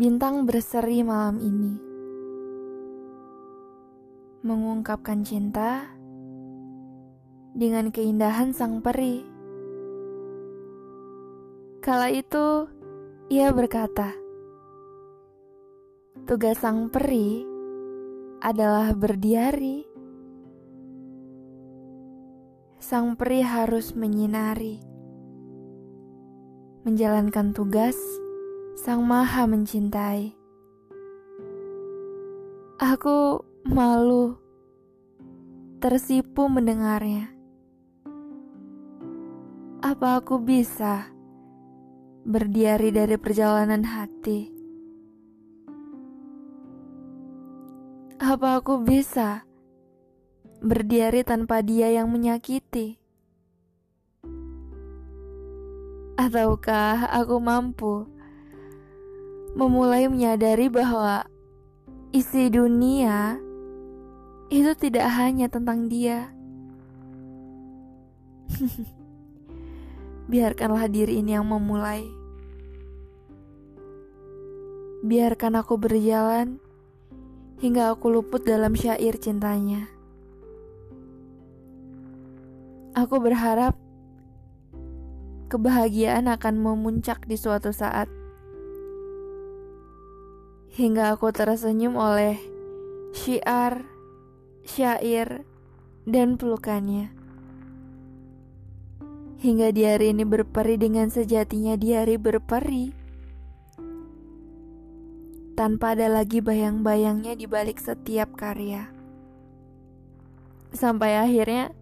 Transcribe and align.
Bintang 0.00 0.48
berseri 0.48 1.04
malam 1.04 1.36
ini 1.44 1.76
mengungkapkan 4.40 5.20
cinta 5.28 5.92
dengan 7.52 7.92
keindahan 7.92 8.56
sang 8.56 8.80
peri. 8.80 9.20
Kala 11.84 12.08
itu 12.16 12.64
ia 13.28 13.52
berkata, 13.52 14.16
"Tugas 16.24 16.64
sang 16.64 16.88
peri 16.88 17.44
adalah 18.40 18.96
berdiari. 18.96 19.84
Sang 22.80 23.20
peri 23.20 23.44
harus 23.44 23.92
menyinari, 23.92 24.80
menjalankan 26.88 27.52
tugas." 27.52 28.00
Sang 28.80 29.04
Maha 29.04 29.44
mencintai. 29.44 30.32
Aku 32.80 33.44
malu, 33.68 34.40
tersipu 35.84 36.48
mendengarnya. 36.48 37.28
Apa 39.84 40.24
aku 40.24 40.40
bisa 40.40 41.12
berdiari 42.24 42.88
dari 42.88 43.20
perjalanan 43.20 43.84
hati? 43.84 44.48
Apa 48.16 48.64
aku 48.64 48.80
bisa 48.80 49.44
berdiari 50.64 51.20
tanpa 51.20 51.60
dia 51.60 51.92
yang 51.92 52.08
menyakiti? 52.08 52.96
Ataukah 56.16 57.12
aku 57.12 57.36
mampu? 57.44 58.19
Memulai 59.54 60.06
menyadari 60.06 60.70
bahwa 60.70 61.26
isi 62.14 62.50
dunia 62.50 63.38
itu 64.50 64.74
tidak 64.74 65.06
hanya 65.14 65.46
tentang 65.46 65.86
dia. 65.86 66.34
Biarkanlah 70.30 70.90
diri 70.90 71.22
ini 71.22 71.38
yang 71.38 71.46
memulai. 71.46 72.06
Biarkan 75.00 75.56
aku 75.58 75.80
berjalan 75.80 76.60
hingga 77.62 77.94
aku 77.94 78.10
luput 78.10 78.42
dalam 78.44 78.74
syair 78.74 79.16
cintanya. 79.16 79.86
Aku 82.98 83.22
berharap 83.22 83.78
kebahagiaan 85.46 86.26
akan 86.26 86.54
memuncak 86.58 87.22
di 87.26 87.38
suatu 87.38 87.70
saat 87.70 88.10
hingga 90.70 91.18
aku 91.18 91.34
tersenyum 91.34 91.98
oleh 91.98 92.38
syiar, 93.10 93.82
syair, 94.62 95.42
dan 96.06 96.38
pelukannya. 96.38 97.10
Hingga 99.40 99.74
di 99.74 99.82
hari 99.82 100.14
ini 100.14 100.22
berperi 100.22 100.78
dengan 100.78 101.10
sejatinya 101.10 101.74
di 101.74 101.96
hari 101.96 102.20
berperi. 102.20 102.94
Tanpa 105.58 105.98
ada 105.98 106.06
lagi 106.08 106.38
bayang-bayangnya 106.38 107.34
di 107.34 107.50
balik 107.50 107.82
setiap 107.82 108.32
karya. 108.38 108.88
Sampai 110.70 111.18
akhirnya 111.18 111.74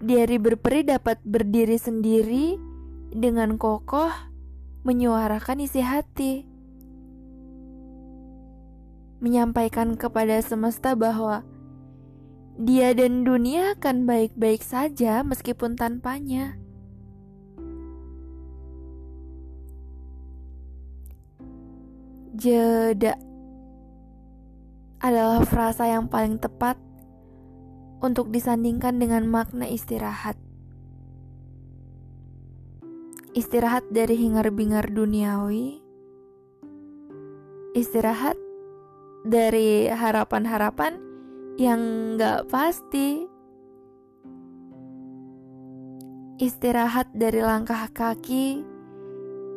di 0.00 0.16
hari 0.16 0.40
berperi 0.40 0.88
dapat 0.88 1.20
berdiri 1.22 1.76
sendiri 1.76 2.56
dengan 3.12 3.60
kokoh 3.60 4.10
menyuarakan 4.82 5.62
isi 5.62 5.84
hati 5.84 6.53
menyampaikan 9.24 9.96
kepada 9.96 10.36
semesta 10.44 10.92
bahwa 10.92 11.40
dia 12.60 12.92
dan 12.92 13.24
dunia 13.24 13.72
akan 13.80 14.04
baik-baik 14.04 14.60
saja 14.60 15.24
meskipun 15.24 15.80
tanpanya. 15.80 16.60
Jeda 22.36 23.16
adalah 25.00 25.40
frasa 25.48 25.88
yang 25.88 26.12
paling 26.12 26.36
tepat 26.36 26.76
untuk 28.04 28.28
disandingkan 28.28 29.00
dengan 29.00 29.24
makna 29.24 29.64
istirahat. 29.64 30.36
Istirahat 33.32 33.88
dari 33.90 34.14
hingar-bingar 34.14 34.92
duniawi, 34.92 35.82
istirahat 37.74 38.38
dari 39.24 39.88
harapan-harapan 39.88 41.00
yang 41.56 42.14
gak 42.20 42.46
pasti. 42.52 43.24
Istirahat 46.34 47.14
dari 47.16 47.40
langkah 47.40 47.88
kaki 47.88 48.60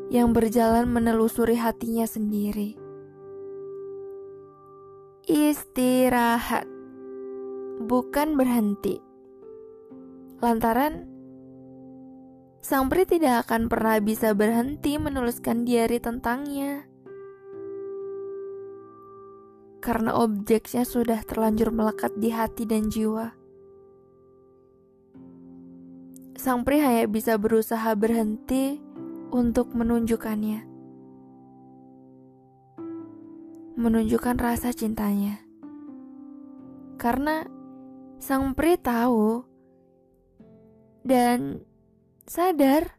yang 0.08 0.32
berjalan 0.32 0.88
menelusuri 0.88 1.60
hatinya 1.60 2.08
sendiri. 2.08 2.80
Istirahat 5.28 6.64
bukan 7.84 8.40
berhenti. 8.40 9.04
Lantaran 10.40 11.10
sang 12.64 12.88
peri 12.88 13.04
tidak 13.04 13.50
akan 13.50 13.68
pernah 13.68 14.00
bisa 14.00 14.32
berhenti 14.32 14.96
menuliskan 14.96 15.68
diary 15.68 16.00
tentangnya 16.00 16.88
karena 19.88 20.20
objeknya 20.20 20.84
sudah 20.84 21.24
terlanjur 21.24 21.72
melekat 21.72 22.12
di 22.20 22.28
hati 22.28 22.68
dan 22.68 22.92
jiwa. 22.92 23.32
Sang 26.36 26.68
pria 26.68 26.92
hanya 26.92 27.08
bisa 27.08 27.40
berusaha 27.40 27.96
berhenti 27.96 28.84
untuk 29.32 29.72
menunjukkannya, 29.72 30.60
menunjukkan 33.80 34.36
rasa 34.36 34.76
cintanya, 34.76 35.40
karena 37.00 37.48
sang 38.20 38.60
pria 38.60 38.76
tahu 38.76 39.48
dan 41.08 41.64
sadar 42.28 42.92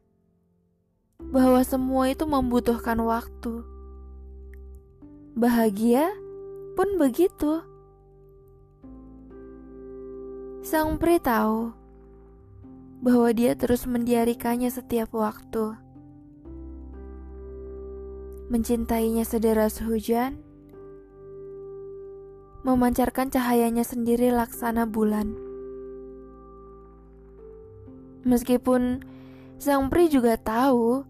bahwa 1.20 1.60
semua 1.68 2.08
itu 2.08 2.24
membutuhkan 2.24 2.96
waktu. 3.04 3.60
Bahagia 5.36 6.08
pun 6.78 6.94
begitu. 6.94 7.58
Sang 10.62 10.94
pri 11.02 11.18
tahu 11.18 11.74
bahwa 13.02 13.34
dia 13.34 13.58
terus 13.58 13.82
mendiarikannya 13.82 14.70
setiap 14.70 15.10
waktu. 15.10 15.74
Mencintainya 18.46 19.26
sederas 19.26 19.82
hujan, 19.82 20.38
memancarkan 22.62 23.26
cahayanya 23.34 23.82
sendiri 23.82 24.30
laksana 24.30 24.86
bulan. 24.86 25.34
Meskipun 28.22 29.02
sang 29.58 29.90
pri 29.90 30.06
juga 30.06 30.38
tahu 30.38 31.02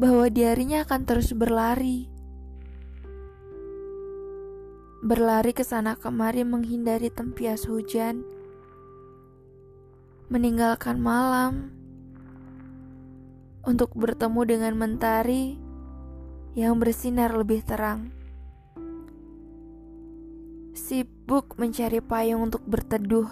bahwa 0.00 0.32
diarinya 0.32 0.88
akan 0.88 1.04
terus 1.04 1.36
berlari 1.36 2.09
berlari 5.00 5.56
ke 5.56 5.64
sana 5.64 5.96
kemari 5.96 6.44
menghindari 6.44 7.08
tempias 7.08 7.64
hujan, 7.64 8.20
meninggalkan 10.28 11.00
malam 11.00 11.72
untuk 13.64 13.96
bertemu 13.96 14.40
dengan 14.44 14.76
mentari 14.76 15.56
yang 16.52 16.76
bersinar 16.76 17.32
lebih 17.32 17.64
terang. 17.64 18.12
Sibuk 20.76 21.56
mencari 21.56 22.04
payung 22.04 22.52
untuk 22.52 22.60
berteduh, 22.68 23.28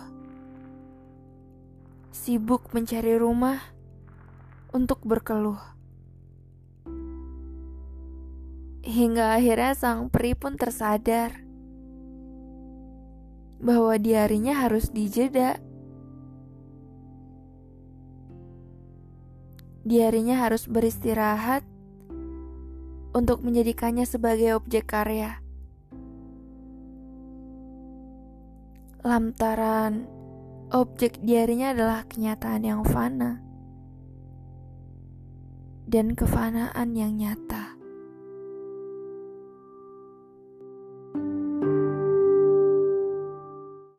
sibuk 2.17 2.73
mencari 2.73 3.13
rumah 3.21 3.61
untuk 4.73 5.05
berkeluh. 5.05 5.61
Hingga 8.89 9.37
akhirnya 9.37 9.77
sang 9.77 10.09
peri 10.09 10.33
pun 10.33 10.57
tersadar 10.57 11.48
bahwa 13.59 13.99
diarinya 13.99 14.65
harus 14.67 14.91
dijeda. 14.91 15.59
Diarinya 19.89 20.39
harus 20.47 20.69
beristirahat 20.69 21.65
untuk 23.17 23.43
menjadikannya 23.43 24.05
sebagai 24.05 24.55
objek 24.55 24.87
karya. 24.87 25.41
Lantaran 29.03 30.05
objek 30.69 31.17
diarinya 31.25 31.73
adalah 31.73 32.05
kenyataan 32.05 32.63
yang 32.63 32.83
fana 32.85 33.41
dan 35.89 36.13
kefanaan 36.13 36.93
yang 36.93 37.17
nyata. 37.17 37.68